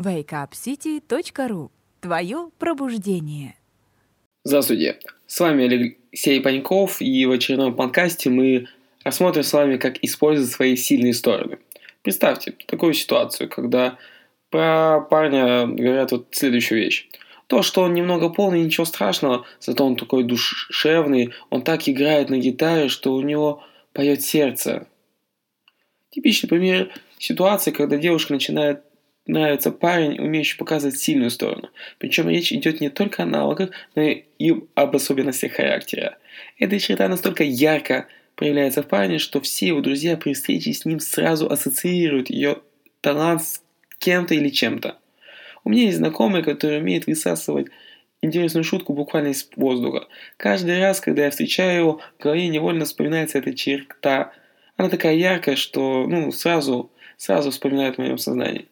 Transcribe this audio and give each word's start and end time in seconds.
wakeupcity.ru. 0.00 1.70
Твое 2.00 2.50
пробуждение. 2.58 3.56
Здравствуйте, 4.42 4.98
с 5.26 5.38
вами 5.38 5.64
Алексей 5.64 6.40
Паньков, 6.40 7.02
и 7.02 7.26
в 7.26 7.30
очередном 7.30 7.76
подкасте 7.76 8.30
мы 8.30 8.68
рассмотрим 9.04 9.42
с 9.42 9.52
вами, 9.52 9.76
как 9.76 10.02
использовать 10.02 10.50
свои 10.50 10.76
сильные 10.76 11.12
стороны. 11.12 11.58
Представьте 12.02 12.54
такую 12.66 12.94
ситуацию, 12.94 13.50
когда 13.50 13.98
про 14.48 15.02
парня 15.02 15.66
говорят 15.66 16.12
вот 16.12 16.28
следующую 16.30 16.80
вещь. 16.80 17.08
То, 17.46 17.62
что 17.62 17.82
он 17.82 17.94
немного 17.94 18.30
полный, 18.30 18.62
ничего 18.62 18.86
страшного, 18.86 19.44
зато 19.60 19.84
он 19.84 19.96
такой 19.96 20.24
душевный, 20.24 21.34
он 21.50 21.62
так 21.62 21.88
играет 21.88 22.30
на 22.30 22.38
гитаре, 22.38 22.88
что 22.88 23.12
у 23.12 23.20
него 23.20 23.62
поет 23.92 24.22
сердце. 24.22 24.86
Типичный 26.10 26.48
пример 26.48 26.90
ситуации, 27.18 27.72
когда 27.72 27.96
девушка 27.96 28.32
начинает 28.32 28.82
нравится 29.26 29.70
парень, 29.70 30.18
умеющий 30.18 30.58
показывать 30.58 30.98
сильную 30.98 31.30
сторону. 31.30 31.70
Причем 31.98 32.28
речь 32.28 32.52
идет 32.52 32.80
не 32.80 32.88
только 32.88 33.22
о 33.22 33.26
навыках, 33.26 33.70
но 33.94 34.02
и 34.02 34.54
об 34.74 34.96
особенностях 34.96 35.52
характера. 35.52 36.18
Эта 36.58 36.78
черта 36.78 37.08
настолько 37.08 37.44
ярко 37.44 38.06
проявляется 38.34 38.82
в 38.82 38.88
парне, 38.88 39.18
что 39.18 39.40
все 39.40 39.68
его 39.68 39.80
друзья 39.80 40.16
при 40.16 40.32
встрече 40.32 40.72
с 40.72 40.84
ним 40.84 41.00
сразу 41.00 41.50
ассоциируют 41.50 42.30
ее 42.30 42.58
талант 43.00 43.42
с 43.42 43.62
кем-то 43.98 44.34
или 44.34 44.48
чем-то. 44.48 44.96
У 45.64 45.70
меня 45.70 45.84
есть 45.84 45.98
знакомый, 45.98 46.42
который 46.42 46.78
умеет 46.78 47.06
высасывать 47.06 47.68
интересную 48.22 48.64
шутку 48.64 48.92
буквально 48.94 49.28
из 49.28 49.48
воздуха. 49.56 50.08
Каждый 50.36 50.78
раз, 50.80 51.00
когда 51.00 51.24
я 51.24 51.30
встречаю 51.30 51.78
его, 51.78 52.00
в 52.18 52.22
голове 52.22 52.48
невольно 52.48 52.84
вспоминается 52.84 53.38
эта 53.38 53.54
черта. 53.54 54.32
Она 54.76 54.88
такая 54.88 55.14
яркая, 55.14 55.56
что 55.56 56.06
ну, 56.06 56.32
сразу, 56.32 56.90
сразу 57.16 57.50
вспоминает 57.50 57.96
в 57.96 57.98
моем 57.98 58.18
сознании. 58.18 58.68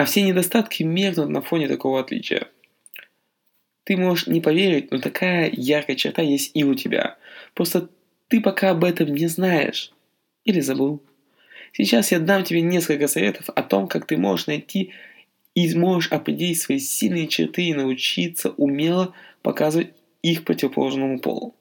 А 0.00 0.06
все 0.06 0.22
недостатки 0.22 0.82
меркнут 0.82 1.28
на 1.28 1.42
фоне 1.42 1.68
такого 1.68 2.00
отличия. 2.00 2.48
Ты 3.84 3.98
можешь 3.98 4.28
не 4.28 4.40
поверить, 4.40 4.90
но 4.90 4.98
такая 4.98 5.50
яркая 5.52 5.94
черта 5.94 6.22
есть 6.22 6.52
и 6.54 6.64
у 6.64 6.74
тебя. 6.74 7.18
Просто 7.52 7.90
ты 8.28 8.40
пока 8.40 8.70
об 8.70 8.82
этом 8.82 9.12
не 9.12 9.26
знаешь. 9.26 9.92
Или 10.46 10.60
забыл. 10.60 11.02
Сейчас 11.74 12.12
я 12.12 12.18
дам 12.18 12.44
тебе 12.44 12.62
несколько 12.62 13.08
советов 13.08 13.50
о 13.54 13.62
том, 13.62 13.88
как 13.88 14.06
ты 14.06 14.16
можешь 14.16 14.46
найти 14.46 14.94
и 15.54 15.76
можешь 15.76 16.10
определить 16.10 16.62
свои 16.62 16.78
сильные 16.78 17.28
черты 17.28 17.64
и 17.64 17.74
научиться 17.74 18.52
умело 18.52 19.12
показывать 19.42 19.92
их 20.22 20.44
противоположному 20.44 21.18
полу. 21.18 21.54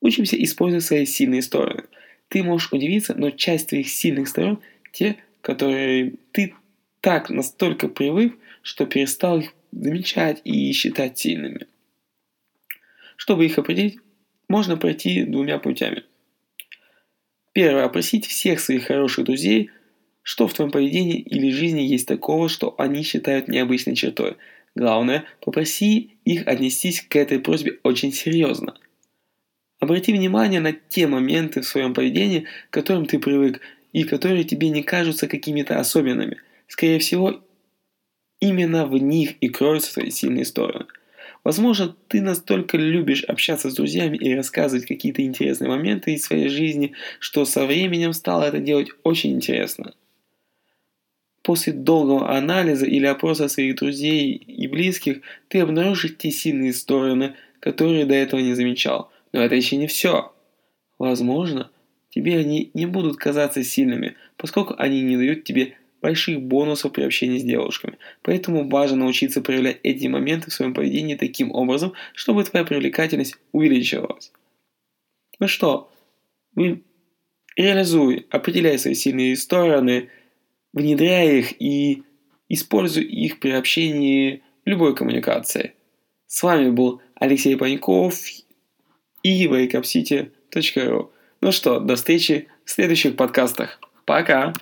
Учимся 0.00 0.42
использовать 0.42 0.86
свои 0.86 1.04
сильные 1.04 1.42
стороны. 1.42 1.84
Ты 2.28 2.42
можешь 2.42 2.72
удивиться, 2.72 3.12
но 3.14 3.28
часть 3.28 3.68
твоих 3.68 3.90
сильных 3.90 4.28
сторон– 4.28 4.60
те, 4.92 5.16
которые 5.42 6.14
ты 6.32 6.54
так 7.00 7.30
настолько 7.30 7.88
привык, 7.88 8.36
что 8.62 8.86
перестал 8.86 9.40
их 9.40 9.52
замечать 9.72 10.40
и 10.44 10.72
считать 10.72 11.18
сильными. 11.18 11.66
Чтобы 13.16 13.46
их 13.46 13.58
определить, 13.58 13.98
можно 14.48 14.76
пройти 14.76 15.24
двумя 15.24 15.58
путями. 15.58 16.04
Первое. 17.52 17.84
Опросить 17.84 18.26
всех 18.26 18.60
своих 18.60 18.84
хороших 18.86 19.24
друзей, 19.24 19.70
что 20.22 20.46
в 20.46 20.54
твоем 20.54 20.70
поведении 20.70 21.20
или 21.20 21.50
жизни 21.50 21.80
есть 21.80 22.06
такого, 22.06 22.48
что 22.48 22.74
они 22.78 23.02
считают 23.02 23.48
необычной 23.48 23.94
чертой. 23.94 24.36
Главное, 24.74 25.24
попроси 25.40 26.18
их 26.24 26.46
отнестись 26.46 27.00
к 27.00 27.16
этой 27.16 27.40
просьбе 27.40 27.78
очень 27.82 28.12
серьезно. 28.12 28.76
Обрати 29.78 30.12
внимание 30.12 30.60
на 30.60 30.72
те 30.72 31.06
моменты 31.06 31.60
в 31.60 31.66
своем 31.66 31.94
поведении, 31.94 32.46
к 32.68 32.74
которым 32.74 33.06
ты 33.06 33.18
привык, 33.18 33.60
и 33.92 34.04
которые 34.04 34.44
тебе 34.44 34.68
не 34.68 34.82
кажутся 34.82 35.28
какими-то 35.28 35.78
особенными. 35.78 36.38
Скорее 36.66 36.98
всего, 36.98 37.40
именно 38.40 38.86
в 38.86 38.96
них 38.96 39.34
и 39.40 39.48
кроются 39.48 39.94
твои 39.94 40.10
сильные 40.10 40.44
стороны. 40.44 40.86
Возможно, 41.44 41.94
ты 42.08 42.20
настолько 42.22 42.76
любишь 42.76 43.22
общаться 43.22 43.70
с 43.70 43.74
друзьями 43.74 44.16
и 44.16 44.34
рассказывать 44.34 44.86
какие-то 44.86 45.22
интересные 45.22 45.68
моменты 45.68 46.14
из 46.14 46.24
своей 46.24 46.48
жизни, 46.48 46.94
что 47.20 47.44
со 47.44 47.66
временем 47.66 48.12
стало 48.14 48.44
это 48.44 48.58
делать 48.58 48.88
очень 49.04 49.32
интересно. 49.32 49.94
После 51.42 51.72
долгого 51.72 52.36
анализа 52.36 52.84
или 52.86 53.06
опроса 53.06 53.46
своих 53.46 53.76
друзей 53.76 54.32
и 54.32 54.66
близких, 54.66 55.20
ты 55.46 55.60
обнаружишь 55.60 56.16
те 56.18 56.32
сильные 56.32 56.72
стороны, 56.72 57.36
которые 57.60 58.06
до 58.06 58.14
этого 58.14 58.40
не 58.40 58.54
замечал. 58.54 59.12
Но 59.32 59.40
это 59.40 59.54
еще 59.54 59.76
не 59.76 59.86
все. 59.86 60.32
Возможно, 60.98 61.70
тебе 62.10 62.38
они 62.38 62.72
не 62.74 62.86
будут 62.86 63.18
казаться 63.18 63.62
сильными, 63.62 64.16
поскольку 64.36 64.74
они 64.78 65.02
не 65.02 65.16
дают 65.16 65.44
тебе 65.44 65.76
больших 66.06 66.40
бонусов 66.40 66.92
при 66.92 67.02
общении 67.02 67.40
с 67.40 67.42
девушками. 67.42 67.98
Поэтому 68.22 68.68
важно 68.68 68.98
научиться 68.98 69.40
проявлять 69.40 69.80
эти 69.82 70.06
моменты 70.06 70.50
в 70.50 70.54
своем 70.54 70.72
поведении 70.72 71.16
таким 71.16 71.50
образом, 71.50 71.94
чтобы 72.14 72.44
твоя 72.44 72.64
привлекательность 72.64 73.34
увеличивалась. 73.50 74.30
Ну 75.40 75.48
что, 75.48 75.90
реализуй, 77.56 78.26
определяй 78.30 78.78
свои 78.78 78.94
сильные 78.94 79.36
стороны, 79.36 80.08
внедряй 80.72 81.40
их 81.40 81.60
и 81.60 82.04
используй 82.48 83.02
их 83.02 83.40
при 83.40 83.50
общении 83.50 84.44
в 84.64 84.68
любой 84.68 84.94
коммуникации. 84.94 85.72
С 86.28 86.40
вами 86.40 86.70
был 86.70 87.00
Алексей 87.16 87.56
Паньков 87.56 88.14
и 89.24 89.46
wakeupcity.ru. 89.48 91.10
Ну 91.40 91.52
что, 91.52 91.80
до 91.80 91.96
встречи 91.96 92.46
в 92.64 92.70
следующих 92.70 93.16
подкастах. 93.16 93.80
Пока! 94.04 94.52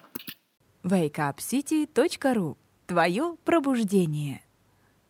wakeupcity.ru. 0.85 2.57
Твое 2.87 3.37
пробуждение. 3.45 4.44